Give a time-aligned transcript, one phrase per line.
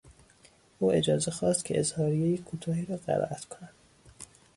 [0.79, 3.73] او اجازه خواست که اظهاریهی کوتاهی را قرائت کند.